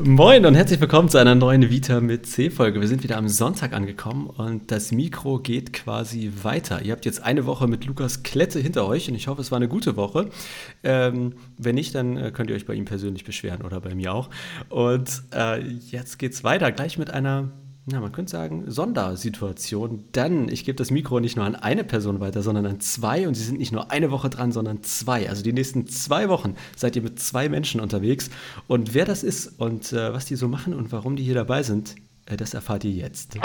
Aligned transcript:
Moin 0.00 0.46
und 0.46 0.54
herzlich 0.54 0.80
willkommen 0.80 1.10
zu 1.10 1.18
einer 1.18 1.34
neuen 1.34 1.68
Vita 1.68 2.00
mit 2.00 2.24
C-Folge. 2.24 2.80
Wir 2.80 2.88
sind 2.88 3.02
wieder 3.02 3.18
am 3.18 3.28
Sonntag 3.28 3.74
angekommen 3.74 4.26
und 4.26 4.70
das 4.70 4.90
Mikro 4.90 5.38
geht 5.38 5.74
quasi 5.74 6.32
weiter. 6.42 6.80
Ihr 6.80 6.92
habt 6.92 7.04
jetzt 7.04 7.22
eine 7.22 7.44
Woche 7.44 7.68
mit 7.68 7.84
Lukas 7.84 8.22
Klette 8.22 8.58
hinter 8.58 8.86
euch 8.86 9.10
und 9.10 9.16
ich 9.16 9.28
hoffe, 9.28 9.42
es 9.42 9.50
war 9.50 9.56
eine 9.56 9.68
gute 9.68 9.94
Woche. 9.96 10.30
Ähm, 10.82 11.34
wenn 11.58 11.74
nicht, 11.74 11.94
dann 11.94 12.16
äh, 12.16 12.30
könnt 12.30 12.48
ihr 12.48 12.56
euch 12.56 12.64
bei 12.64 12.72
ihm 12.72 12.86
persönlich 12.86 13.24
beschweren 13.24 13.60
oder 13.60 13.82
bei 13.82 13.94
mir 13.94 14.14
auch. 14.14 14.30
Und 14.70 15.24
äh, 15.34 15.60
jetzt 15.60 16.18
geht's 16.18 16.42
weiter, 16.42 16.72
gleich 16.72 16.96
mit 16.96 17.10
einer 17.10 17.50
na, 17.84 17.98
man 17.98 18.12
könnte 18.12 18.30
sagen, 18.30 18.70
Sondersituation. 18.70 20.04
Dann, 20.12 20.48
ich 20.48 20.64
gebe 20.64 20.76
das 20.76 20.92
Mikro 20.92 21.18
nicht 21.18 21.34
nur 21.34 21.44
an 21.44 21.56
eine 21.56 21.82
Person 21.82 22.20
weiter, 22.20 22.42
sondern 22.42 22.64
an 22.64 22.78
zwei. 22.78 23.26
Und 23.26 23.34
sie 23.34 23.42
sind 23.42 23.58
nicht 23.58 23.72
nur 23.72 23.90
eine 23.90 24.12
Woche 24.12 24.30
dran, 24.30 24.52
sondern 24.52 24.84
zwei. 24.84 25.28
Also 25.28 25.42
die 25.42 25.52
nächsten 25.52 25.88
zwei 25.88 26.28
Wochen 26.28 26.54
seid 26.76 26.94
ihr 26.94 27.02
mit 27.02 27.18
zwei 27.18 27.48
Menschen 27.48 27.80
unterwegs. 27.80 28.30
Und 28.68 28.94
wer 28.94 29.04
das 29.04 29.24
ist 29.24 29.58
und 29.58 29.92
äh, 29.92 30.12
was 30.12 30.26
die 30.26 30.36
so 30.36 30.46
machen 30.46 30.74
und 30.74 30.92
warum 30.92 31.16
die 31.16 31.24
hier 31.24 31.34
dabei 31.34 31.64
sind, 31.64 31.96
äh, 32.26 32.36
das 32.36 32.54
erfahrt 32.54 32.84
ihr 32.84 32.92
jetzt. 32.92 33.36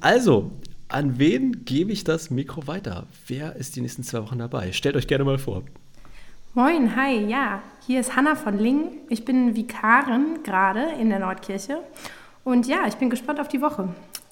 Also, 0.00 0.52
an 0.88 1.18
wen 1.18 1.66
gebe 1.66 1.92
ich 1.92 2.02
das 2.02 2.30
Mikro 2.30 2.66
weiter? 2.66 3.06
Wer 3.26 3.56
ist 3.56 3.76
die 3.76 3.82
nächsten 3.82 4.04
zwei 4.04 4.22
Wochen 4.22 4.38
dabei? 4.38 4.72
Stellt 4.72 4.96
euch 4.96 5.06
gerne 5.06 5.24
mal 5.24 5.36
vor. 5.36 5.64
Moin, 6.58 6.96
hi, 6.96 7.22
ja, 7.26 7.62
hier 7.86 8.00
ist 8.00 8.16
Hanna 8.16 8.34
von 8.34 8.58
Ling. 8.58 9.02
Ich 9.10 9.26
bin 9.26 9.54
Vikarin 9.56 10.42
gerade 10.42 10.86
in 10.98 11.10
der 11.10 11.18
Nordkirche 11.18 11.82
und 12.44 12.66
ja, 12.66 12.86
ich 12.88 12.94
bin 12.94 13.10
gespannt 13.10 13.40
auf 13.40 13.48
die 13.48 13.60
Woche. 13.60 13.90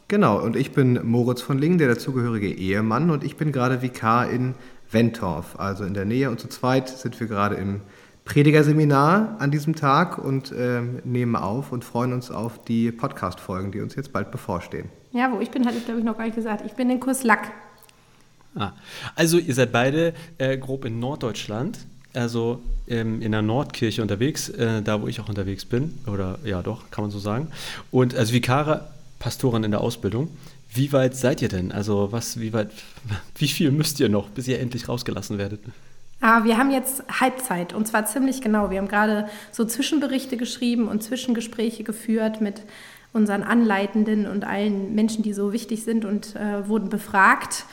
Genau, 0.09 0.41
und 0.41 0.57
ich 0.57 0.73
bin 0.73 1.07
Moritz 1.07 1.43
von 1.43 1.59
Ling, 1.59 1.77
der 1.77 1.89
dazugehörige 1.89 2.51
Ehemann 2.51 3.11
und 3.11 3.25
ich 3.25 3.37
bin 3.37 3.53
gerade 3.53 3.83
Vikar 3.83 4.31
in 4.31 4.55
Wentorf, 4.91 5.61
also 5.61 5.85
in 5.85 5.93
der 5.93 6.07
Nähe 6.07 6.31
und 6.31 6.41
zu 6.41 6.49
zweit 6.49 6.89
sind 6.89 7.21
wir 7.21 7.27
gerade 7.27 7.57
im 7.57 7.83
Predigerseminar 8.25 9.37
an 9.39 9.51
diesem 9.51 9.77
Tag 9.77 10.17
und 10.17 10.51
äh, 10.51 10.81
nehmen 11.05 11.37
auf 11.37 11.73
und 11.73 11.85
freuen 11.85 12.15
uns 12.15 12.31
auf 12.31 12.65
die 12.65 12.91
Podcast-Folgen, 12.91 13.71
die 13.71 13.83
uns 13.83 13.97
jetzt 13.97 14.15
bald 14.15 14.31
bevorstehen. 14.31 14.89
Ja, 15.13 15.31
wo 15.31 15.41
ich 15.41 15.51
bin, 15.51 15.67
hatte 15.67 15.77
ich 15.77 15.85
glaube 15.85 16.01
ich 16.01 16.07
noch 16.07 16.17
gar 16.17 16.25
nicht 16.25 16.37
gesagt. 16.37 16.65
Ich 16.65 16.73
bin 16.73 16.89
in 16.89 17.01
Kurs 17.01 17.23
Lack. 17.23 17.53
Ah, 18.55 18.73
also 19.15 19.37
ihr 19.37 19.53
seid 19.53 19.73
beide 19.73 20.15
äh, 20.39 20.57
grob 20.57 20.87
in 20.87 21.01
Norddeutschland 21.01 21.87
also 22.15 22.61
ähm, 22.89 23.21
in 23.21 23.33
der 23.33 23.43
Nordkirche 23.43 24.03
unterwegs, 24.03 24.49
äh, 24.49 24.83
da 24.83 25.03
wo 25.03 25.09
ich 25.09 25.21
auch 25.21 25.29
unterwegs 25.29 25.65
bin, 25.65 25.99
oder 26.07 26.39
ja 26.45 26.63
doch, 26.63 26.91
kann 26.91 27.05
man 27.05 27.11
so 27.11 27.19
sagen. 27.19 27.49
Und 27.91 28.15
als 28.15 28.33
Vikare, 28.33 28.89
Pastorin 29.25 29.65
in 29.65 29.71
der 29.71 29.81
Ausbildung. 29.81 30.29
Wie 30.71 30.93
weit 30.93 31.17
seid 31.17 31.41
ihr 31.41 31.49
denn? 31.49 31.73
Also 31.73 32.13
was, 32.13 32.41
wie 32.41 32.53
weit, 32.53 32.71
wie 33.37 33.49
viel 33.49 33.71
müsst 33.71 33.99
ihr 34.01 34.11
noch, 34.11 34.29
bis 34.29 34.47
ihr 34.49 34.61
endlich 34.61 34.87
rausgelassen 34.87 35.39
werdet? 35.39 35.61
Ah, 36.21 36.45
wir 36.45 36.59
haben 36.59 36.71
jetzt 36.71 37.03
Halbzeit 37.21 37.73
und 37.73 37.87
zwar 37.89 38.05
ziemlich 38.05 38.43
genau. 38.43 38.71
Wir 38.71 38.79
haben 38.79 38.89
gerade 38.89 39.29
so 39.51 39.65
Zwischenberichte 39.65 40.37
geschrieben 40.37 40.89
und 40.89 41.03
Zwischengespräche 41.03 41.85
geführt 41.85 42.43
mit 42.43 42.63
unseren 43.15 43.43
Anleitenden 43.43 44.27
und 44.27 44.45
allen 44.45 44.95
Menschen, 44.95 45.23
die 45.23 45.33
so 45.33 45.55
wichtig 45.55 45.85
sind 45.85 46.05
und 46.05 46.37
äh, 46.37 46.69
wurden 46.69 46.91
befragt 46.91 47.65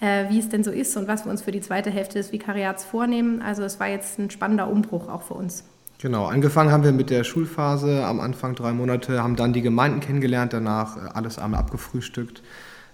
wie 0.00 0.38
es 0.38 0.48
denn 0.48 0.64
so 0.64 0.70
ist 0.70 0.96
und 0.96 1.08
was 1.08 1.26
wir 1.26 1.30
uns 1.30 1.42
für 1.42 1.52
die 1.52 1.60
zweite 1.60 1.90
Hälfte 1.90 2.14
des 2.14 2.32
Vikariats 2.32 2.84
vornehmen. 2.84 3.42
Also 3.42 3.62
es 3.64 3.78
war 3.78 3.88
jetzt 3.88 4.18
ein 4.18 4.30
spannender 4.30 4.68
Umbruch 4.68 5.08
auch 5.08 5.22
für 5.22 5.34
uns. 5.34 5.64
Genau, 6.00 6.24
angefangen 6.24 6.72
haben 6.72 6.82
wir 6.82 6.92
mit 6.92 7.10
der 7.10 7.24
Schulphase, 7.24 8.06
am 8.06 8.20
Anfang 8.20 8.54
drei 8.54 8.72
Monate, 8.72 9.22
haben 9.22 9.36
dann 9.36 9.52
die 9.52 9.60
Gemeinden 9.60 10.00
kennengelernt, 10.00 10.54
danach 10.54 10.96
äh, 10.96 11.00
alles 11.12 11.38
einmal 11.38 11.60
abgefrühstückt, 11.60 12.42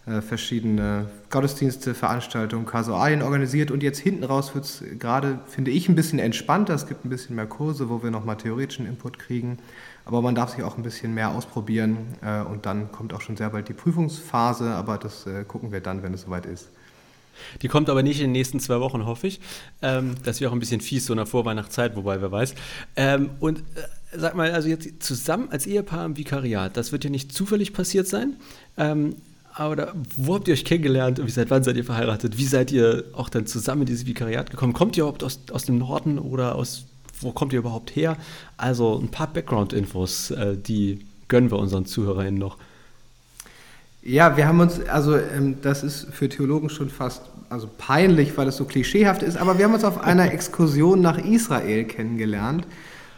äh, 0.07 0.21
verschiedene 0.21 1.07
Gottesdienste, 1.31 1.95
Veranstaltungen, 1.95 2.67
Kasualien 2.67 3.23
organisiert 3.23 3.71
und 3.71 3.84
jetzt 3.84 4.01
hinten 4.01 4.25
raus 4.25 4.57
wird 4.57 4.65
es 4.65 4.83
gerade, 4.99 5.39
finde 5.47 5.71
ich, 5.71 5.89
ein 5.89 5.95
bisschen 5.95 6.19
entspannter. 6.19 6.75
Es 6.75 6.89
gibt 6.89 7.05
ein 7.05 7.09
bisschen 7.09 7.37
mehr 7.37 7.47
Kurse, 7.47 7.89
wo 7.89 8.03
wir 8.03 8.11
nochmal 8.11 8.39
theoretischen 8.39 8.89
Input 8.89 9.21
kriegen, 9.21 9.59
aber 10.05 10.21
man 10.21 10.34
darf 10.34 10.51
sich 10.51 10.65
auch 10.65 10.77
ein 10.77 10.83
bisschen 10.83 11.15
mehr 11.15 11.31
ausprobieren 11.31 11.99
äh, 12.23 12.41
und 12.41 12.67
dann 12.67 12.91
kommt 12.91 13.15
auch 13.15 13.21
schon 13.21 13.37
sehr 13.37 13.50
bald 13.50 13.69
die 13.69 13.75
Prüfungsphase, 13.75 14.71
aber 14.71 14.99
das 14.99 15.28
äh, 15.28 15.44
gucken 15.44 15.71
wir 15.71 15.81
dann, 15.81 16.03
wenn 16.03 16.12
es 16.12 16.23
soweit 16.23 16.44
ist. 16.44 16.71
Die 17.63 17.69
kommt 17.69 17.91
aber 17.91 18.03
nicht 18.03 18.19
in 18.21 18.27
den 18.27 18.33
nächsten 18.33 18.61
zwei 18.61 18.81
Wochen, 18.81 19.07
hoffe 19.07 19.27
ich. 19.27 19.41
Ähm, 19.83 20.15
das 20.25 20.41
wäre 20.41 20.51
auch 20.51 20.55
ein 20.55 20.61
bisschen 20.61 20.81
fies, 20.81 21.07
so 21.07 21.13
in 21.13 21.19
der 21.19 21.27
Vorweihnachtszeit, 21.27 21.97
wobei 21.97 22.21
wer 22.21 22.33
weiß. 22.33 22.55
Ähm, 22.97 23.31
und 23.41 23.59
äh, 23.59 23.63
sag 24.19 24.35
mal, 24.35 24.51
also 24.53 24.69
jetzt 24.69 25.03
zusammen 25.03 25.49
als 25.51 25.67
Ehepaar 25.67 26.05
im 26.05 26.17
Vikariat, 26.17 26.77
das 26.77 26.93
wird 26.93 27.05
ja 27.05 27.11
nicht 27.11 27.33
zufällig 27.33 27.73
passiert 27.73 28.07
sein. 28.09 28.37
Ähm, 28.77 29.17
aber 29.57 29.95
wo 30.17 30.35
habt 30.35 30.49
ihr 30.49 30.55
euch 30.55 30.67
kennengelernt 30.67 31.19
und 31.19 31.27
wie 31.27 31.31
seit 31.31 31.49
wann 31.49 31.65
seid 31.65 31.77
ihr 31.77 31.85
verheiratet? 31.85 32.37
Wie 32.37 32.45
seid 32.45 32.71
ihr 32.73 33.05
auch 33.15 33.31
dann 33.31 33.47
zusammen 33.47 33.83
in 33.83 33.87
dieses 33.87 34.05
Vikariat 34.07 34.51
gekommen? 34.51 34.75
Kommt 34.75 34.99
ihr 34.99 35.05
überhaupt 35.05 35.25
aus, 35.25 35.41
aus 35.51 35.65
dem 35.65 35.79
Norden 35.79 36.19
oder 36.19 36.57
aus, 36.57 36.85
wo 37.21 37.33
kommt 37.33 37.55
ihr 37.55 37.61
überhaupt 37.61 37.97
her? 37.97 38.19
Also 38.59 38.99
ein 38.99 39.11
paar 39.11 39.33
Background-Infos, 39.33 40.31
äh, 40.33 40.59
die 40.59 41.07
gönnen 41.29 41.51
wir 41.51 41.59
unseren 41.59 41.87
ZuhörerInnen 41.87 42.39
noch. 42.39 42.59
Ja, 44.06 44.37
wir 44.37 44.47
haben 44.47 44.61
uns, 44.61 44.81
also 44.89 45.17
ähm, 45.17 45.56
das 45.62 45.83
ist 45.83 46.06
für 46.12 46.28
Theologen 46.28 46.71
schon 46.71 46.91
fast 46.91 47.22
also 47.49 47.69
peinlich, 47.78 48.37
weil 48.37 48.49
es 48.49 48.56
so 48.56 48.65
klischeehaft 48.65 49.22
ist, 49.22 49.37
aber 49.37 49.59
wir 49.59 49.65
haben 49.65 49.75
uns 49.75 49.84
auf 49.84 50.03
einer 50.03 50.33
Exkursion 50.33 51.00
nach 51.00 51.19
Israel 51.19 51.84
kennengelernt. 51.84 52.67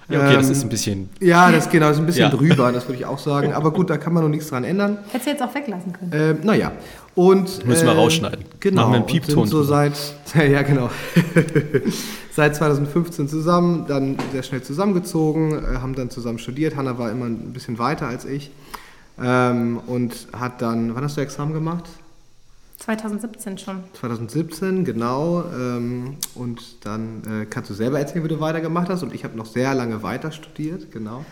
Ja, 0.08 0.20
okay, 0.20 0.34
ähm, 0.34 0.40
das 0.40 0.48
ist 0.48 0.62
ein 0.62 0.70
bisschen. 0.70 1.10
Ja, 1.20 1.52
das 1.52 1.68
genau, 1.68 1.90
ist 1.90 1.98
ein 1.98 2.06
bisschen 2.06 2.30
ja. 2.30 2.30
drüber, 2.30 2.72
das 2.72 2.88
würde 2.88 2.98
ich 2.98 3.04
auch 3.04 3.18
sagen. 3.18 3.52
Aber 3.52 3.70
gut, 3.70 3.90
da 3.90 3.98
kann 3.98 4.14
man 4.14 4.22
noch 4.22 4.30
nichts 4.30 4.48
dran 4.48 4.64
ändern. 4.64 4.98
Hättest 5.10 5.26
du 5.26 5.30
jetzt 5.30 5.42
auch 5.42 5.54
weglassen 5.54 5.92
können. 5.92 6.10
Ähm, 6.14 6.38
naja. 6.42 6.72
Und, 7.14 7.66
Müssen 7.66 7.86
wir 7.86 7.92
äh, 7.92 7.96
rausschneiden. 7.96 8.44
Genau. 8.60 8.82
Machen 8.82 8.92
wir 8.92 8.96
einen 8.98 9.06
Piepton. 9.06 9.46
so 9.46 9.62
seit, 9.62 9.92
ja, 10.34 10.62
genau. 10.62 10.88
seit 12.32 12.56
2015 12.56 13.28
zusammen, 13.28 13.84
dann 13.86 14.16
sehr 14.32 14.42
schnell 14.42 14.62
zusammengezogen, 14.62 15.52
äh, 15.52 15.78
haben 15.78 15.94
dann 15.94 16.08
zusammen 16.08 16.38
studiert. 16.38 16.76
Hanna 16.76 16.96
war 16.96 17.10
immer 17.10 17.26
ein 17.26 17.52
bisschen 17.52 17.78
weiter 17.78 18.06
als 18.06 18.24
ich. 18.24 18.50
Ähm, 19.20 19.80
und 19.86 20.28
hat 20.32 20.62
dann, 20.62 20.94
wann 20.94 21.04
hast 21.04 21.16
du 21.16 21.20
Examen 21.20 21.52
gemacht? 21.52 21.84
2017 22.78 23.58
schon. 23.58 23.82
2017, 23.94 24.84
genau. 24.84 25.44
Ähm, 25.52 26.16
und 26.34 26.84
dann 26.86 27.22
äh, 27.24 27.46
kannst 27.46 27.70
du 27.70 27.74
selber 27.74 27.98
erzählen, 27.98 28.24
wie 28.24 28.28
du 28.28 28.40
weitergemacht 28.40 28.88
hast. 28.88 29.02
Und 29.02 29.12
ich 29.14 29.24
habe 29.24 29.36
noch 29.36 29.46
sehr 29.46 29.74
lange 29.74 30.02
weiter 30.02 30.30
studiert, 30.30 30.92
genau. 30.92 31.24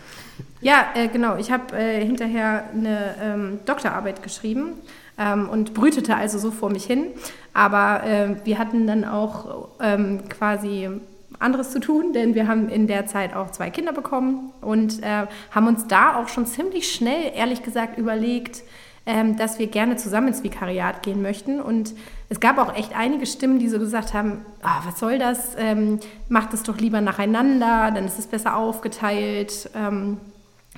Ja, 0.59 0.87
äh, 0.93 1.07
genau. 1.07 1.37
Ich 1.37 1.49
habe 1.49 1.75
äh, 1.75 2.05
hinterher 2.05 2.65
eine 2.73 3.15
ähm, 3.21 3.59
Doktorarbeit 3.65 4.21
geschrieben 4.23 4.73
ähm, 5.17 5.47
und 5.47 5.73
brütete 5.73 6.15
also 6.15 6.37
so 6.37 6.51
vor 6.51 6.69
mich 6.69 6.85
hin. 6.85 7.07
Aber 7.53 8.03
äh, 8.03 8.35
wir 8.43 8.59
hatten 8.59 8.85
dann 8.85 9.05
auch 9.05 9.69
ähm, 9.79 10.27
quasi 10.27 10.89
anderes 11.39 11.71
zu 11.71 11.79
tun, 11.79 12.13
denn 12.13 12.35
wir 12.35 12.47
haben 12.47 12.69
in 12.69 12.87
der 12.87 13.05
Zeit 13.05 13.35
auch 13.35 13.51
zwei 13.51 13.69
Kinder 13.69 13.93
bekommen 13.93 14.51
und 14.61 15.03
äh, 15.03 15.27
haben 15.51 15.67
uns 15.67 15.87
da 15.87 16.15
auch 16.15 16.29
schon 16.29 16.45
ziemlich 16.45 16.91
schnell, 16.91 17.31
ehrlich 17.35 17.63
gesagt, 17.63 17.97
überlegt, 17.97 18.63
ähm, 19.05 19.37
dass 19.37 19.57
wir 19.57 19.67
gerne 19.67 19.95
zusammen 19.95 20.29
ins 20.29 20.43
Vikariat 20.43 21.01
gehen 21.03 21.21
möchten. 21.21 21.61
Und 21.61 21.93
es 22.29 22.39
gab 22.39 22.57
auch 22.57 22.75
echt 22.75 22.95
einige 22.95 23.25
Stimmen, 23.25 23.59
die 23.59 23.69
so 23.69 23.79
gesagt 23.79 24.13
haben, 24.13 24.45
oh, 24.63 24.85
was 24.85 24.99
soll 24.99 25.17
das, 25.17 25.55
ähm, 25.57 25.99
macht 26.27 26.53
es 26.53 26.63
doch 26.63 26.77
lieber 26.77 27.01
nacheinander, 27.01 27.91
dann 27.91 28.05
ist 28.05 28.19
es 28.19 28.27
besser 28.27 28.57
aufgeteilt. 28.57 29.69
Ähm, 29.75 30.17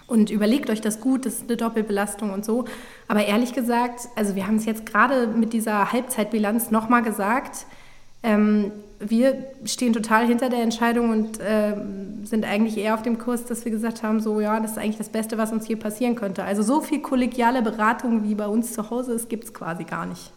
und 0.05 0.29
überlegt 0.31 0.69
euch 0.69 0.81
das 0.81 0.99
gut, 0.99 1.25
das 1.25 1.35
ist 1.35 1.47
eine 1.47 1.57
Doppelbelastung 1.57 2.31
und 2.31 2.43
so. 2.43 2.65
Aber 3.07 3.25
ehrlich 3.25 3.53
gesagt, 3.53 4.07
also 4.15 4.35
wir 4.35 4.45
haben 4.47 4.55
es 4.55 4.65
jetzt 4.65 4.85
gerade 4.85 5.27
mit 5.27 5.53
dieser 5.53 5.91
Halbzeitbilanz 5.91 6.71
nochmal 6.71 7.03
gesagt, 7.03 7.65
ähm, 8.23 8.71
wir 8.99 9.45
stehen 9.65 9.93
total 9.93 10.27
hinter 10.27 10.49
der 10.49 10.61
Entscheidung 10.61 11.09
und 11.09 11.39
äh, 11.39 11.73
sind 12.23 12.45
eigentlich 12.45 12.77
eher 12.77 12.95
auf 12.95 13.01
dem 13.01 13.17
Kurs, 13.17 13.45
dass 13.45 13.63
wir 13.63 13.71
gesagt 13.71 14.03
haben, 14.03 14.19
so 14.19 14.41
ja, 14.41 14.59
das 14.59 14.71
ist 14.71 14.77
eigentlich 14.77 14.97
das 14.97 15.09
Beste, 15.09 15.37
was 15.37 15.51
uns 15.51 15.65
hier 15.65 15.79
passieren 15.79 16.15
könnte. 16.15 16.43
Also 16.43 16.63
so 16.63 16.81
viel 16.81 17.01
kollegiale 17.01 17.61
Beratung, 17.61 18.27
wie 18.27 18.35
bei 18.35 18.47
uns 18.47 18.73
zu 18.73 18.89
Hause 18.89 19.13
ist, 19.13 19.29
gibt 19.29 19.45
es 19.45 19.53
quasi 19.53 19.85
gar 19.85 20.05
nicht. 20.05 20.31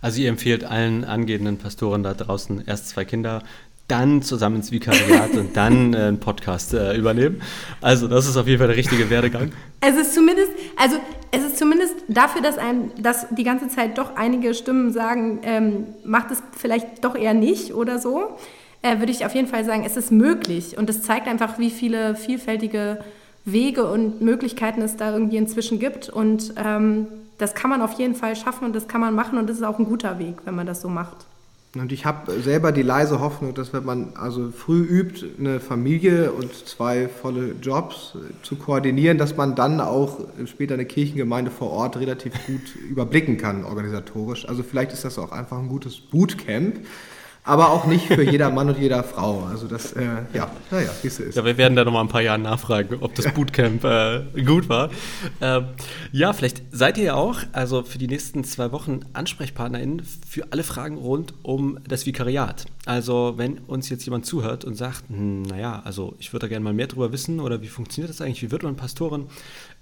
Also 0.00 0.20
ihr 0.20 0.28
empfehlt 0.28 0.64
allen 0.64 1.04
angehenden 1.04 1.58
Pastoren 1.58 2.02
da 2.02 2.14
draußen 2.14 2.62
erst 2.66 2.90
zwei 2.90 3.04
Kinder, 3.04 3.42
dann 3.88 4.22
zusammen 4.22 4.56
ins 4.56 4.70
Vikariat 4.70 5.32
und 5.32 5.56
dann 5.56 5.94
äh, 5.94 5.98
einen 5.98 6.20
Podcast 6.20 6.74
äh, 6.74 6.96
übernehmen. 6.96 7.42
Also 7.80 8.06
das 8.08 8.26
ist 8.26 8.36
auf 8.36 8.46
jeden 8.46 8.58
Fall 8.58 8.68
der 8.68 8.76
richtige 8.76 9.10
Werdegang. 9.10 9.52
Es 9.80 9.96
ist 9.96 10.14
zumindest, 10.14 10.50
also 10.76 10.96
es 11.34 11.44
ist 11.44 11.58
zumindest 11.58 11.94
dafür, 12.08 12.42
dass 12.42 12.58
einem, 12.58 12.90
dass 13.00 13.26
die 13.30 13.44
ganze 13.44 13.68
Zeit 13.68 13.98
doch 13.98 14.16
einige 14.16 14.54
Stimmen 14.54 14.92
sagen, 14.92 15.40
ähm, 15.42 15.86
macht 16.04 16.30
es 16.30 16.42
vielleicht 16.56 17.04
doch 17.04 17.16
eher 17.16 17.34
nicht 17.34 17.74
oder 17.74 17.98
so, 17.98 18.36
äh, 18.82 18.98
würde 18.98 19.12
ich 19.12 19.26
auf 19.26 19.34
jeden 19.34 19.48
Fall 19.48 19.64
sagen, 19.64 19.84
es 19.84 19.96
ist 19.96 20.12
möglich 20.12 20.78
und 20.78 20.88
es 20.90 21.02
zeigt 21.02 21.26
einfach, 21.26 21.58
wie 21.58 21.70
viele 21.70 22.14
vielfältige 22.14 23.02
Wege 23.44 23.90
und 23.90 24.20
Möglichkeiten 24.20 24.80
es 24.82 24.96
da 24.96 25.12
irgendwie 25.12 25.36
inzwischen 25.36 25.78
gibt 25.78 26.08
und 26.08 26.54
ähm, 26.56 27.08
das 27.38 27.54
kann 27.54 27.70
man 27.70 27.82
auf 27.82 27.92
jeden 27.94 28.14
Fall 28.14 28.36
schaffen 28.36 28.64
und 28.64 28.76
das 28.76 28.86
kann 28.88 29.00
man 29.00 29.14
machen 29.14 29.38
und 29.38 29.48
das 29.48 29.56
ist 29.56 29.64
auch 29.64 29.78
ein 29.78 29.86
guter 29.86 30.18
Weg, 30.18 30.36
wenn 30.44 30.54
man 30.54 30.66
das 30.66 30.80
so 30.80 30.88
macht. 30.88 31.26
Und 31.76 31.90
ich 31.90 32.04
habe 32.04 32.40
selber 32.40 32.70
die 32.70 32.82
leise 32.82 33.20
Hoffnung, 33.20 33.54
dass 33.54 33.72
wenn 33.72 33.84
man 33.84 34.12
also 34.14 34.50
früh 34.50 34.82
übt, 34.82 35.26
eine 35.38 35.58
Familie 35.58 36.30
und 36.32 36.54
zwei 36.54 37.08
volle 37.08 37.54
Jobs 37.60 38.16
zu 38.42 38.56
koordinieren, 38.56 39.18
dass 39.18 39.36
man 39.36 39.56
dann 39.56 39.80
auch 39.80 40.20
später 40.46 40.74
eine 40.74 40.84
Kirchengemeinde 40.84 41.50
vor 41.50 41.70
Ort 41.70 41.96
relativ 41.96 42.32
gut 42.46 42.76
überblicken 42.88 43.38
kann 43.38 43.64
organisatorisch. 43.64 44.48
Also 44.48 44.62
vielleicht 44.62 44.92
ist 44.92 45.04
das 45.04 45.18
auch 45.18 45.32
einfach 45.32 45.58
ein 45.58 45.68
gutes 45.68 46.00
Bootcamp. 46.00 46.76
Aber 47.44 47.70
auch 47.70 47.84
nicht 47.84 48.06
für 48.06 48.22
jeder 48.22 48.50
Mann 48.50 48.70
und 48.70 48.78
jeder 48.78 49.04
Frau. 49.04 49.44
Also 49.44 49.68
das, 49.68 49.92
äh, 49.92 50.02
ja, 50.32 50.50
naja, 50.70 50.90
wie 51.02 51.08
es 51.08 51.20
ist. 51.20 51.34
Ja, 51.36 51.44
wir 51.44 51.58
werden 51.58 51.76
da 51.76 51.84
nochmal 51.84 52.02
ein 52.02 52.08
paar 52.08 52.22
Jahre 52.22 52.38
nachfragen, 52.38 52.96
ob 53.00 53.14
das 53.14 53.32
Bootcamp 53.34 53.84
äh, 53.84 54.42
gut 54.44 54.70
war. 54.70 54.88
Ähm, 55.42 55.66
ja, 56.10 56.32
vielleicht 56.32 56.62
seid 56.72 56.96
ihr 56.96 57.04
ja 57.04 57.14
auch, 57.14 57.40
also 57.52 57.82
für 57.82 57.98
die 57.98 58.08
nächsten 58.08 58.44
zwei 58.44 58.72
Wochen 58.72 59.00
AnsprechpartnerInnen 59.12 60.02
für 60.26 60.52
alle 60.52 60.62
Fragen 60.62 60.96
rund 60.96 61.34
um 61.42 61.78
das 61.86 62.06
Vikariat. 62.06 62.64
Also 62.86 63.34
wenn 63.36 63.58
uns 63.58 63.90
jetzt 63.90 64.06
jemand 64.06 64.24
zuhört 64.24 64.64
und 64.64 64.74
sagt, 64.74 65.04
hm, 65.08 65.42
naja, 65.42 65.82
also 65.84 66.14
ich 66.18 66.32
würde 66.32 66.46
da 66.46 66.48
gerne 66.48 66.64
mal 66.64 66.72
mehr 66.72 66.86
drüber 66.86 67.12
wissen 67.12 67.40
oder 67.40 67.60
wie 67.60 67.68
funktioniert 67.68 68.08
das 68.08 68.22
eigentlich, 68.22 68.42
wie 68.42 68.50
wird 68.50 68.62
man 68.62 68.76
Pastorin? 68.76 69.26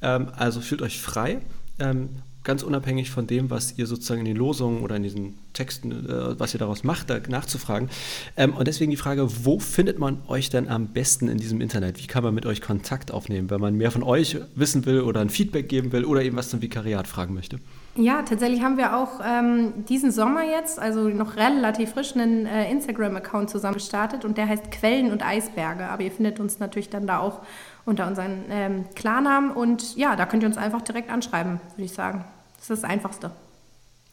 Ähm, 0.03 0.29
also 0.37 0.61
fühlt 0.61 0.83
euch 0.83 1.01
frei. 1.01 1.39
Ähm, 1.83 2.09
ganz 2.45 2.63
unabhängig 2.63 3.11
von 3.11 3.27
dem, 3.27 3.51
was 3.51 3.79
ihr 3.79 3.87
sozusagen 3.87 4.21
in 4.21 4.27
den 4.27 4.37
Losungen 4.37 4.83
oder 4.83 4.97
in 4.97 5.03
diesen 5.03 5.35
Texten, 5.53 5.93
äh, 5.93 6.39
was 6.39 6.55
ihr 6.55 6.59
daraus 6.59 6.85
macht, 6.85 7.11
da 7.11 7.21
nachzufragen. 7.29 7.89
Ähm, 8.37 8.55
und 8.55 8.67
deswegen 8.67 8.91
die 8.91 8.97
Frage, 8.97 9.29
wo 9.45 9.59
findet 9.59 9.99
man 9.99 10.23
euch 10.27 10.51
denn 10.51 10.69
am 10.69 10.89
besten 10.89 11.29
in 11.29 11.39
diesem 11.39 11.61
Internet? 11.61 12.03
Wie 12.03 12.07
kann 12.07 12.25
man 12.25 12.35
mit 12.35 12.47
euch 12.47 12.61
Kontakt 12.61 13.11
aufnehmen, 13.11 13.51
wenn 13.51 13.61
man 13.61 13.77
mehr 13.77 13.91
von 13.91 14.03
euch 14.03 14.39
wissen 14.55 14.87
will 14.87 15.03
oder 15.03 15.21
ein 15.21 15.31
Feedback 15.31 15.69
geben 15.69 15.93
will 15.93 16.05
oder 16.05 16.23
eben 16.23 16.37
was 16.37 16.51
zum 16.51 16.63
Vikariat 16.63 17.07
fragen 17.07 17.35
möchte? 17.35 17.59
Ja, 17.95 18.23
tatsächlich 18.23 18.63
haben 18.63 18.79
wir 18.79 18.97
auch 18.97 19.21
ähm, 19.23 19.85
diesen 19.85 20.11
Sommer 20.13 20.45
jetzt, 20.45 20.79
also 20.79 21.09
noch 21.09 21.37
relativ 21.37 21.91
frisch, 21.91 22.15
einen 22.17 22.47
äh, 22.47 22.71
Instagram-Account 22.71 23.51
zusammen 23.51 23.75
gestartet 23.75 24.25
und 24.25 24.39
der 24.39 24.49
heißt 24.49 24.71
Quellen 24.71 25.13
und 25.13 25.23
Eisberge. 25.23 25.85
Aber 25.85 26.03
ihr 26.03 26.11
findet 26.11 26.41
uns 26.41 26.59
natürlich 26.59 26.89
dann 26.89 27.07
da 27.07 27.19
auch 27.19 27.41
unter 27.85 28.07
unseren 28.07 28.45
ähm, 28.49 28.87
Klarnamen 28.95 29.51
und 29.51 29.95
ja, 29.97 30.17
da 30.17 30.25
könnt 30.25 30.43
ihr 30.43 30.47
uns 30.47 30.57
einfach 30.57 30.81
direkt 30.81 31.11
anschreiben, 31.11 31.61
würde 31.77 31.85
ich 31.85 31.93
sagen. 31.93 32.25
Das 32.57 32.71
ist 32.71 32.83
das 32.83 32.91
Einfachste. 32.91 33.31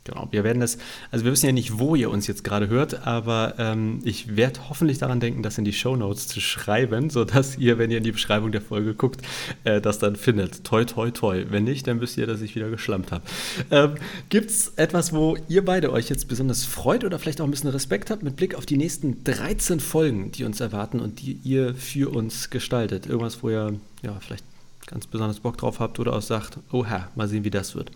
Genau, 0.05 0.27
wir 0.31 0.43
werden 0.43 0.59
das, 0.59 0.77
also 1.11 1.25
wir 1.25 1.31
wissen 1.31 1.47
ja 1.47 1.51
nicht, 1.51 1.77
wo 1.77 1.93
ihr 1.93 2.09
uns 2.09 2.25
jetzt 2.25 2.43
gerade 2.43 2.67
hört, 2.69 3.05
aber 3.05 3.55
ähm, 3.57 3.99
ich 4.03 4.35
werde 4.37 4.61
hoffentlich 4.69 4.97
daran 4.97 5.19
denken, 5.19 5.43
das 5.43 5.57
in 5.57 5.65
die 5.65 5.73
Show 5.73 5.95
Notes 5.95 6.27
zu 6.27 6.39
schreiben, 6.39 7.09
sodass 7.09 7.57
ihr, 7.57 7.77
wenn 7.77 7.91
ihr 7.91 7.97
in 7.97 8.03
die 8.03 8.13
Beschreibung 8.13 8.51
der 8.51 8.61
Folge 8.61 8.93
guckt, 8.93 9.21
äh, 9.65 9.81
das 9.81 9.99
dann 9.99 10.15
findet. 10.15 10.63
Toi, 10.63 10.85
toi, 10.85 11.11
toi. 11.11 11.45
Wenn 11.49 11.65
nicht, 11.65 11.85
dann 11.85 11.99
wisst 11.99 12.17
ihr, 12.17 12.25
dass 12.25 12.41
ich 12.41 12.55
wieder 12.55 12.69
geschlampt 12.69 13.11
habe. 13.11 13.23
Ähm, 13.71 13.95
Gibt 14.29 14.49
es 14.49 14.73
etwas, 14.77 15.13
wo 15.13 15.37
ihr 15.47 15.63
beide 15.65 15.91
euch 15.91 16.09
jetzt 16.09 16.27
besonders 16.27 16.65
freut 16.65 17.03
oder 17.03 17.19
vielleicht 17.19 17.41
auch 17.41 17.45
ein 17.45 17.51
bisschen 17.51 17.69
Respekt 17.69 18.09
habt 18.09 18.23
mit 18.23 18.37
Blick 18.37 18.55
auf 18.55 18.65
die 18.65 18.77
nächsten 18.77 19.23
13 19.25 19.79
Folgen, 19.79 20.31
die 20.31 20.45
uns 20.45 20.59
erwarten 20.61 21.01
und 21.01 21.21
die 21.21 21.39
ihr 21.43 21.75
für 21.75 22.09
uns 22.09 22.49
gestaltet? 22.49 23.05
Irgendwas, 23.05 23.43
wo 23.43 23.49
ihr 23.49 23.73
ja 24.01 24.17
vielleicht 24.21 24.45
ganz 24.87 25.05
besonders 25.07 25.41
Bock 25.41 25.57
drauf 25.57 25.79
habt 25.79 25.99
oder 25.99 26.13
auch 26.13 26.21
sagt, 26.21 26.57
oh 26.71 26.85
Herr, 26.85 27.09
mal 27.15 27.27
sehen, 27.27 27.43
wie 27.43 27.51
das 27.51 27.75
wird. 27.75 27.91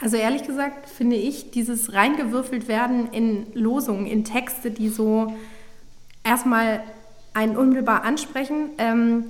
Also 0.00 0.16
ehrlich 0.16 0.44
gesagt 0.44 0.88
finde 0.88 1.16
ich 1.16 1.50
dieses 1.50 1.92
reingewürfelt 1.92 2.68
werden 2.68 3.12
in 3.12 3.46
Losungen, 3.54 4.06
in 4.06 4.24
Texte, 4.24 4.70
die 4.70 4.88
so 4.88 5.34
erstmal 6.24 6.82
einen 7.34 7.56
unmittelbar 7.56 8.02
ansprechen, 8.04 8.70
ähm, 8.78 9.24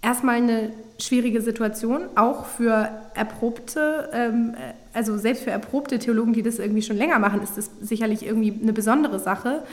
erstmal 0.00 0.36
eine 0.36 0.72
schwierige 0.98 1.42
Situation, 1.42 2.02
auch 2.14 2.46
für 2.46 2.88
erprobte, 3.14 4.10
ähm, 4.12 4.54
also 4.92 5.18
selbst 5.18 5.42
für 5.42 5.50
erprobte 5.50 5.98
Theologen, 5.98 6.32
die 6.32 6.42
das 6.42 6.60
irgendwie 6.60 6.82
schon 6.82 6.96
länger 6.96 7.18
machen, 7.18 7.42
ist 7.42 7.58
das 7.58 7.70
sicherlich 7.80 8.24
irgendwie 8.24 8.56
eine 8.62 8.72
besondere 8.72 9.18
Sache, 9.18 9.64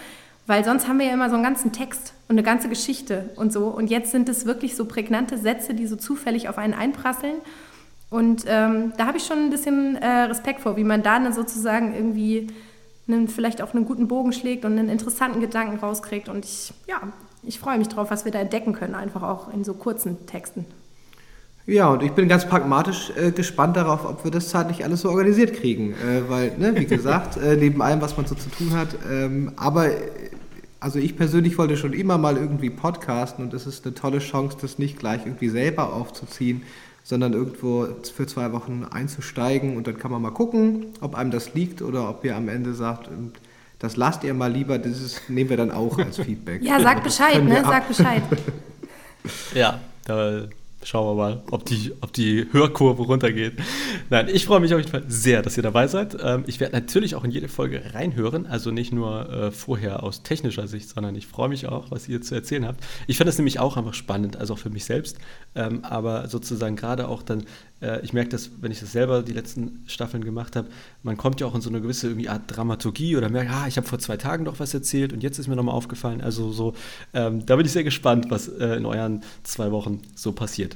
weil 0.48 0.66
sonst 0.66 0.88
haben 0.88 0.98
wir 0.98 1.06
ja 1.06 1.14
immer 1.14 1.30
so 1.30 1.36
einen 1.36 1.44
ganzen 1.44 1.72
Text 1.72 2.14
und 2.28 2.34
eine 2.34 2.44
ganze 2.44 2.70
Geschichte 2.70 3.30
und 3.36 3.54
so. 3.54 3.68
Und 3.68 3.92
jetzt 3.92 4.12
sind 4.12 4.28
es 4.30 4.48
wirklich 4.48 4.76
so 4.76 4.86
prägnante 4.86 5.38
Sätze, 5.38 5.76
die 5.76 5.86
so 5.86 5.96
zufällig 5.96 6.50
auf 6.50 6.58
einen 6.58 6.74
einprasseln 6.74 7.36
und 8.10 8.46
ähm, 8.48 8.94
da 8.98 9.06
habe 9.06 9.18
ich 9.18 9.26
schon 9.26 9.38
ein 9.38 9.50
bisschen 9.50 9.96
äh, 9.98 10.22
Respekt 10.24 10.62
vor, 10.62 10.78
wie 10.78 10.84
man 10.84 11.04
da 11.04 11.20
dann 11.20 11.34
sozusagen 11.34 11.94
irgendwie 11.94 12.48
einen, 13.08 13.28
vielleicht 13.28 13.62
auch 13.62 13.74
einen 13.74 13.86
guten 13.86 14.08
Bogen 14.08 14.34
schlägt 14.34 14.66
und 14.66 14.78
einen 14.78 14.90
interessanten 14.90 15.40
Gedanken 15.42 15.78
rauskriegt. 15.78 16.30
Und 16.30 16.46
ich, 16.46 16.74
ja, 16.88 17.02
ich 17.44 17.60
freue 17.60 17.78
mich 17.78 17.88
drauf, 17.88 18.10
was 18.10 18.26
wir 18.26 18.32
da 18.32 18.40
entdecken 18.40 18.74
können, 18.74 18.96
einfach 18.96 19.22
auch 19.22 19.54
in 19.54 19.64
so 19.64 19.74
kurzen 19.74 20.26
Texten. 20.26 20.66
Ja, 21.68 21.90
und 21.90 22.02
ich 22.02 22.14
bin 22.14 22.28
ganz 22.28 22.48
pragmatisch 22.48 23.12
äh, 23.16 23.32
gespannt 23.32 23.78
darauf, 23.78 24.04
ob 24.04 24.24
wir 24.24 24.32
das 24.32 24.50
zeitlich 24.50 24.84
alles 24.84 25.02
so 25.02 25.10
organisiert 25.10 25.54
kriegen. 25.54 25.94
Äh, 25.94 26.28
weil, 26.28 26.58
ne, 26.58 26.76
wie 26.76 26.86
gesagt, 26.88 27.38
äh, 27.38 27.58
neben 27.58 27.80
allem, 27.84 28.02
was 28.02 28.18
man 28.18 28.26
so 28.26 28.34
zu 28.34 28.50
tun 28.50 28.74
hat, 28.74 28.90
ähm, 29.10 29.52
aber 29.56 29.90
also 30.80 30.98
ich 30.98 31.18
persönlich 31.18 31.58
wollte 31.58 31.76
schon 31.76 31.94
immer 31.94 32.18
mal 32.18 32.38
irgendwie 32.38 32.70
podcasten 32.70 33.44
und 33.44 33.54
es 33.54 33.68
ist 33.68 33.86
eine 33.86 33.94
tolle 33.94 34.20
Chance, 34.20 34.58
das 34.62 34.80
nicht 34.80 34.98
gleich 34.98 35.26
irgendwie 35.26 35.50
selber 35.50 35.94
aufzuziehen, 35.94 36.64
sondern 37.04 37.34
irgendwo 37.34 37.88
für 38.14 38.28
zwei 38.28 38.52
Wochen 38.52 38.86
einzusteigen 38.90 39.78
und 39.78 39.88
dann 39.88 39.98
kann 39.98 40.12
man 40.12 40.22
mal 40.22 40.32
gucken, 40.32 40.88
ob 41.02 41.16
einem 41.16 41.32
das 41.32 41.54
liegt 41.54 41.82
oder 41.82 42.10
ob 42.10 42.24
ihr 42.24 42.36
am 42.36 42.50
Ende 42.50 42.74
sagt, 42.74 43.08
ähm, 43.08 43.32
das 43.80 43.96
lasst 43.96 44.24
ihr 44.24 44.34
mal 44.34 44.52
lieber, 44.52 44.78
das 44.78 45.02
ist, 45.02 45.30
nehmen 45.30 45.50
wir 45.50 45.58
dann 45.58 45.72
auch 45.72 45.98
als 45.98 46.18
Feedback. 46.22 46.62
ja, 46.62 46.80
sag 46.82 47.04
Bescheid, 47.04 47.44
ne? 47.44 47.64
Sag 47.66 47.88
Bescheid. 47.88 48.24
ja, 49.54 49.80
da 50.06 50.44
Schauen 50.82 51.08
wir 51.08 51.22
mal, 51.22 51.44
ob 51.52 51.66
die, 51.66 51.92
ob 52.00 52.14
die 52.14 52.48
Hörkurve 52.54 53.04
runtergeht. 53.04 53.54
Nein, 54.10 54.30
ich 54.32 54.46
freue 54.46 54.62
mich 54.62 54.74
auf 54.74 54.80
jeden 54.80 54.90
Fall 54.90 55.04
sehr, 55.10 55.42
dass 55.42 55.58
ihr 55.58 55.64
dabei 55.64 55.88
seid. 55.88 56.18
Ähm, 56.24 56.46
ich 56.48 56.62
werde 56.62 56.74
natürlich 56.74 57.16
auch 57.16 57.26
in 57.26 57.32
jede 57.32 57.50
Folge 57.50 57.82
reinhören, 57.94 58.46
also 58.46 58.72
nicht 58.72 58.94
nur 58.94 59.30
äh, 59.30 59.52
vorher 59.52 60.04
aus 60.04 60.24
technischer 60.24 60.68
Sicht, 60.68 60.88
sondern 60.88 61.16
ich 61.16 61.28
freue 61.28 61.50
mich 61.50 61.68
auch, 61.68 61.92
was 61.92 62.08
ihr 62.08 62.22
zu 62.22 62.34
erzählen 62.34 62.66
habt. 62.66 62.82
Ich 63.08 63.18
finde 63.18 63.30
das 63.30 63.38
nämlich 63.38 63.60
auch 63.60 63.76
einfach 63.76 63.94
spannend, 63.94 64.38
also 64.38 64.54
auch 64.54 64.58
für 64.58 64.70
mich 64.70 64.86
selbst, 64.86 65.18
ähm, 65.54 65.84
aber 65.84 66.30
sozusagen 66.30 66.78
gerade 66.78 67.10
auch 67.10 67.24
dann 67.24 67.44
äh, 67.82 68.02
ich 68.04 68.14
merke 68.14 68.30
das, 68.30 68.52
wenn 68.62 68.72
ich 68.72 68.80
das 68.80 68.92
selber 68.92 69.24
die 69.24 69.34
letzten 69.34 69.84
Staffeln 69.88 70.24
gemacht 70.24 70.56
habe, 70.56 70.70
man 71.04 71.18
kommt 71.18 71.40
ja 71.42 71.48
auch 71.48 71.56
in 71.56 71.62
so 71.62 71.70
eine 71.70 71.82
gewisse 71.82 72.08
irgendwie 72.08 72.30
Art 72.30 72.44
Dramaturgie 72.48 73.18
oder 73.18 73.30
merkt, 73.30 73.52
ah, 73.52 73.68
ich 73.68 73.78
habe 73.78 73.88
vor 73.88 74.00
zwei 74.00 74.18
Tagen 74.18 74.46
doch 74.46 74.60
was 74.60 74.74
erzählt 74.74 75.14
und 75.14 75.24
jetzt 75.24 75.40
ist 75.40 75.48
mir 75.48 75.56
nochmal 75.56 75.76
aufgefallen. 75.76 76.22
Also 76.22 76.52
so, 76.52 76.74
ähm, 77.14 77.46
da 77.46 77.56
bin 77.56 77.66
ich 77.66 77.72
sehr 77.72 77.84
gespannt, 77.84 78.28
was 78.30 78.48
äh, 78.48 78.76
in 78.76 78.86
euren 78.86 79.22
zwei 79.44 79.72
Wochen 79.72 80.02
so 80.16 80.32
passiert. 80.32 80.69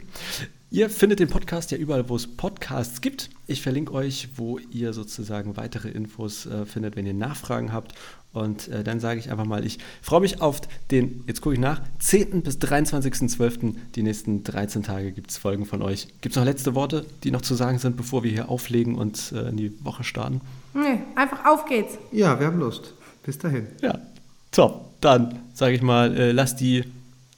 Ihr 0.74 0.90
findet 0.90 1.20
den 1.20 1.28
Podcast 1.30 1.70
ja 1.70 1.78
überall, 1.78 2.10
wo 2.10 2.16
es 2.16 2.26
Podcasts 2.26 3.02
gibt. 3.02 3.30
Ich 3.46 3.62
verlinke 3.62 3.94
euch, 3.94 4.30
wo 4.38 4.58
ihr 4.58 4.92
sozusagen 4.94 5.56
weitere 5.56 5.90
Infos 5.90 6.48
äh, 6.48 6.66
findet, 6.66 6.96
wenn 6.96 7.06
ihr 7.06 7.14
Nachfragen 7.14 7.72
habt. 7.72 7.94
Und 8.34 8.70
äh, 8.70 8.84
dann 8.84 9.00
sage 9.00 9.20
ich 9.20 9.30
einfach 9.30 9.46
mal, 9.46 9.64
ich 9.64 9.78
freue 10.02 10.22
mich 10.22 10.42
auf 10.42 10.62
den, 10.90 11.24
jetzt 11.28 11.42
gucke 11.42 11.54
ich 11.54 11.62
nach, 11.62 11.80
10. 12.00 12.42
bis 12.42 12.58
23.12. 12.58 13.76
Die 13.94 14.02
nächsten 14.02 14.44
13 14.44 14.82
Tage 14.82 15.12
gibt 15.12 15.30
es 15.30 15.38
Folgen 15.38 15.68
von 15.68 15.84
euch. 15.84 16.08
Gibt 16.22 16.34
es 16.34 16.38
noch 16.38 16.46
letzte 16.46 16.74
Worte, 16.74 17.06
die 17.24 17.30
noch 17.30 17.44
zu 17.44 17.54
sagen 17.54 17.78
sind, 17.78 17.96
bevor 17.96 18.24
wir 18.24 18.32
hier 18.32 18.50
auflegen 18.50 18.96
und 18.96 19.32
äh, 19.32 19.50
in 19.50 19.58
die 19.58 19.86
Woche 19.86 20.04
starten? 20.04 20.42
Nee, 20.74 21.02
einfach 21.16 21.46
auf 21.46 21.68
geht's. 21.68 22.00
Ja, 22.12 22.40
wir 22.40 22.48
haben 22.48 22.60
Lust. 22.60 22.94
Bis 23.24 23.38
dahin. 23.38 23.68
Ja, 23.84 24.00
top. 24.52 24.90
Dann 25.02 25.40
sage 25.54 25.76
ich 25.76 25.84
mal, 25.84 26.18
äh, 26.18 26.32
lasst 26.32 26.60
die 26.62 26.84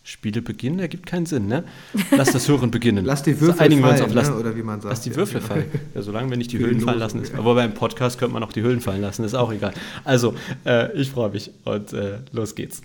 Spiele 0.08 0.44
beginnen, 0.44 0.78
ergibt 0.78 1.08
keinen 1.08 1.26
Sinn, 1.26 1.48
ne? 1.48 1.64
Lass 2.12 2.32
das 2.32 2.48
Hören 2.48 2.70
beginnen. 2.70 3.04
Lass 3.06 3.24
die 3.24 3.42
Würfel 3.42 3.48
so 3.48 3.54
fallen, 3.54 3.80
wir 3.80 3.90
uns 3.90 4.02
auf, 4.02 4.14
lass, 4.14 4.30
ne? 4.30 4.36
oder 4.36 4.56
wie 4.56 4.62
man 4.62 4.80
sagt. 4.80 4.92
Lass 4.92 5.02
die 5.02 5.16
Würfel 5.16 5.42
ja, 5.42 5.48
fallen. 5.48 5.66
Ja, 5.96 6.04
solange 6.04 6.30
wir 6.30 6.38
nicht 6.38 6.52
die 6.52 6.60
Hüllen 6.60 6.80
fallen 6.80 7.00
lassen. 7.00 7.24
Ist, 7.24 7.34
aber 7.34 7.56
beim 7.56 7.74
Podcast 7.74 8.20
könnte 8.20 8.36
man 8.36 8.44
auch 8.44 8.54
die 8.54 8.62
Hüllen 8.62 8.82
fallen 8.82 9.02
lassen, 9.02 9.24
ist 9.24 9.34
auch 9.34 9.52
egal. 9.52 9.74
Also, 10.04 10.36
äh, 10.64 10.96
ich 10.96 11.10
freue 11.10 11.32
mich 11.32 11.50
und 11.64 11.92
äh, 11.94 12.20
los 12.34 12.54
geht's. 12.54 12.84